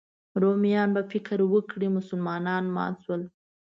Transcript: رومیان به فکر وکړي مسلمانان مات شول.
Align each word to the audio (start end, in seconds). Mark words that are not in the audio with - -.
رومیان 0.41 0.89
به 0.95 1.01
فکر 1.11 1.37
وکړي 1.53 1.87
مسلمانان 1.97 2.63
مات 2.75 2.95
شول. 3.03 3.21